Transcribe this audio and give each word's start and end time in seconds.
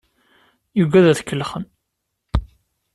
Yugad 0.79 1.05
ad 1.11 1.17
t-kellxen. 1.17 1.63